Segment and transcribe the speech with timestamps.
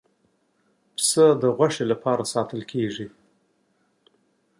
[0.95, 3.07] پسه د غوښې لپاره روزل کېږي.